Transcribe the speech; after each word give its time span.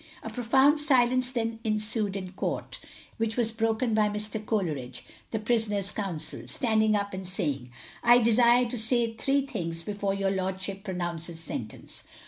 A 0.23 0.31
profound 0.31 0.79
silence 0.81 1.31
then 1.31 1.59
ensued 1.63 2.15
in 2.15 2.31
court, 2.31 2.79
which 3.17 3.37
was 3.37 3.51
broken 3.51 3.93
by 3.93 4.09
Mr 4.09 4.43
Coleridge, 4.43 5.03
the 5.29 5.37
prisoner's 5.37 5.91
counsel, 5.91 6.47
standing 6.47 6.95
up 6.95 7.13
and 7.13 7.27
saying, 7.27 7.69
I 8.03 8.17
desire 8.17 8.65
to 8.69 8.79
say 8.79 9.13
three 9.13 9.45
things 9.45 9.83
before 9.83 10.15
your 10.15 10.31
Lordship 10.31 10.83
pronounces 10.83 11.39
sentence. 11.39 12.03